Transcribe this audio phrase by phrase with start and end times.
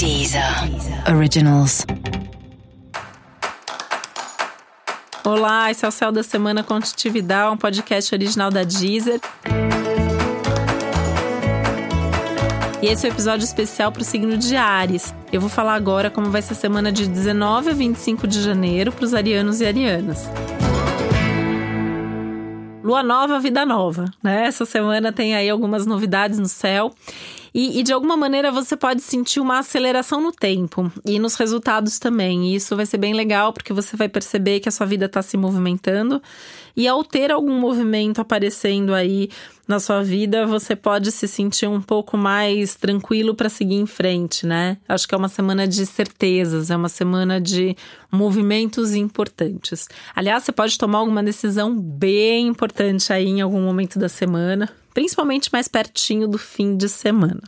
[0.00, 0.42] Deezer
[1.14, 1.84] Originals.
[5.22, 9.20] Olá, esse é o Céu da Semana Contitividade, um podcast original da Deezer.
[12.80, 15.14] E esse é o um episódio especial para o signo de Ares.
[15.30, 18.92] Eu vou falar agora como vai ser a semana de 19 a 25 de janeiro
[18.92, 20.30] para os arianos e arianas.
[22.82, 24.46] Lua nova, vida nova, né?
[24.46, 26.90] Essa semana tem aí algumas novidades no céu.
[27.52, 31.98] E, e, de alguma maneira você pode sentir uma aceleração no tempo e nos resultados
[31.98, 32.48] também.
[32.48, 35.20] E isso vai ser bem legal porque você vai perceber que a sua vida está
[35.22, 36.22] se movimentando.
[36.76, 39.28] E ao ter algum movimento aparecendo aí
[39.66, 44.46] na sua vida, você pode se sentir um pouco mais tranquilo para seguir em frente,
[44.46, 44.78] né?
[44.88, 47.76] Acho que é uma semana de certezas, é uma semana de
[48.10, 49.88] movimentos importantes.
[50.14, 55.50] Aliás, você pode tomar alguma decisão bem importante aí em algum momento da semana principalmente
[55.52, 57.40] mais pertinho do fim de semana.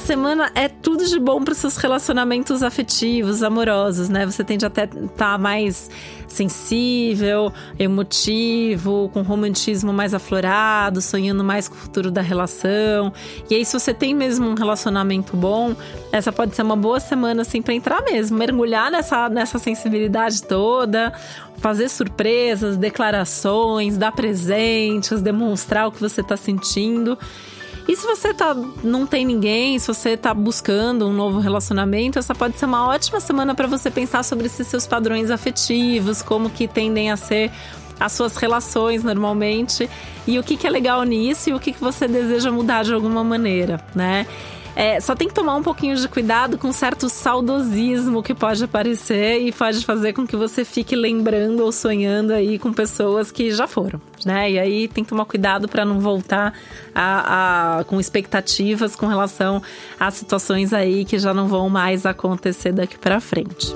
[0.00, 4.26] Semana é tudo de bom para seus relacionamentos afetivos, amorosos, né?
[4.26, 5.88] Você tende até estar tá mais
[6.26, 13.12] sensível, emotivo, com romantismo mais aflorado, sonhando mais com o futuro da relação.
[13.48, 15.76] E aí, se você tem mesmo um relacionamento bom,
[16.10, 21.12] essa pode ser uma boa semana assim para entrar mesmo, mergulhar nessa, nessa sensibilidade toda,
[21.58, 27.18] fazer surpresas, declarações, dar presentes, demonstrar o que você está sentindo.
[27.88, 32.34] E se você tá, não tem ninguém, se você tá buscando um novo relacionamento, essa
[32.34, 36.68] pode ser uma ótima semana para você pensar sobre esses seus padrões afetivos, como que
[36.68, 37.50] tendem a ser
[37.98, 39.88] as suas relações normalmente
[40.26, 42.94] e o que, que é legal nisso e o que, que você deseja mudar de
[42.94, 44.26] alguma maneira, né?
[44.74, 49.40] É, só tem que tomar um pouquinho de cuidado com certo saudosismo que pode aparecer
[49.42, 53.66] e pode fazer com que você fique lembrando ou sonhando aí com pessoas que já
[53.66, 54.50] foram, né?
[54.50, 56.54] E aí tem que tomar cuidado para não voltar
[56.94, 59.62] a, a, com expectativas com relação
[59.98, 63.74] a situações aí que já não vão mais acontecer daqui para frente.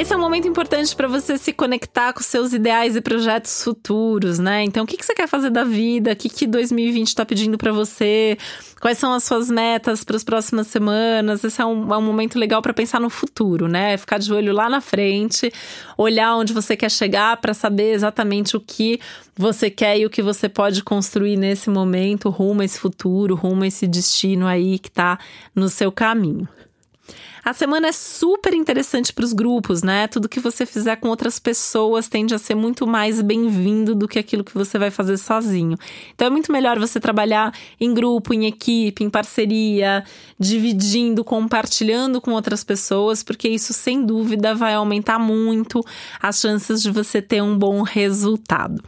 [0.00, 4.38] Esse é um momento importante para você se conectar com seus ideais e projetos futuros,
[4.38, 4.64] né?
[4.64, 6.12] Então, o que, que você quer fazer da vida?
[6.12, 8.38] O que, que 2020 está pedindo para você?
[8.80, 11.44] Quais são as suas metas para as próximas semanas?
[11.44, 13.94] Esse é um, é um momento legal para pensar no futuro, né?
[13.98, 15.52] Ficar de olho lá na frente,
[15.98, 18.98] olhar onde você quer chegar para saber exatamente o que
[19.36, 23.64] você quer e o que você pode construir nesse momento, rumo a esse futuro, rumo
[23.64, 25.18] a esse destino aí que está
[25.54, 26.48] no seu caminho.
[27.44, 30.06] A semana é super interessante para os grupos, né?
[30.06, 34.18] Tudo que você fizer com outras pessoas tende a ser muito mais bem-vindo do que
[34.18, 35.76] aquilo que você vai fazer sozinho.
[36.14, 40.04] Então é muito melhor você trabalhar em grupo, em equipe, em parceria,
[40.38, 45.84] dividindo, compartilhando com outras pessoas, porque isso sem dúvida vai aumentar muito
[46.20, 48.82] as chances de você ter um bom resultado.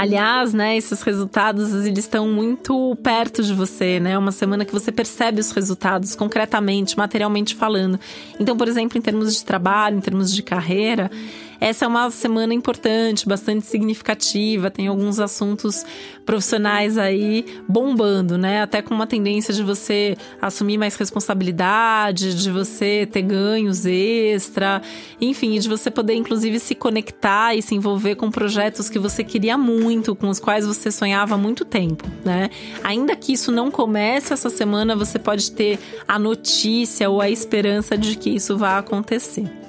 [0.00, 4.12] Aliás, né, esses resultados eles estão muito perto de você, né?
[4.12, 8.00] É uma semana que você percebe os resultados concretamente, materialmente falando.
[8.38, 11.10] Então, por exemplo, em termos de trabalho, em termos de carreira,
[11.60, 15.84] essa é uma semana importante, bastante significativa, tem alguns assuntos
[16.24, 18.62] profissionais aí bombando, né?
[18.62, 24.80] Até com uma tendência de você assumir mais responsabilidade, de você ter ganhos extra,
[25.20, 29.58] enfim, de você poder inclusive se conectar e se envolver com projetos que você queria
[29.58, 32.48] muito, com os quais você sonhava há muito tempo, né?
[32.82, 35.78] Ainda que isso não comece essa semana, você pode ter
[36.08, 39.59] a notícia ou a esperança de que isso vai acontecer.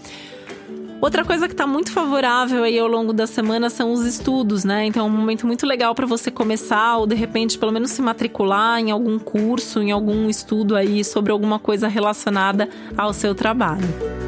[1.01, 4.85] Outra coisa que está muito favorável aí ao longo da semana são os estudos, né?
[4.85, 8.03] Então é um momento muito legal para você começar ou de repente pelo menos se
[8.03, 14.20] matricular em algum curso, em algum estudo aí sobre alguma coisa relacionada ao seu trabalho.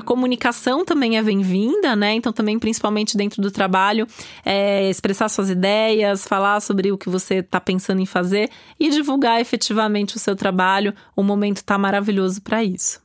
[0.00, 2.14] A comunicação também é bem-vinda, né?
[2.14, 4.06] Então, também, principalmente dentro do trabalho,
[4.42, 8.48] é expressar suas ideias, falar sobre o que você está pensando em fazer
[8.78, 10.94] e divulgar efetivamente o seu trabalho.
[11.14, 12.98] O momento está maravilhoso para isso.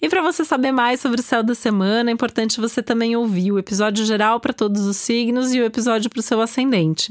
[0.00, 3.52] E para você saber mais sobre o céu da semana, é importante você também ouvir
[3.52, 7.10] o episódio geral para todos os signos e o episódio para o seu ascendente.